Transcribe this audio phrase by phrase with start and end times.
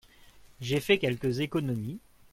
[0.61, 1.99] J’ai fait quelques économies…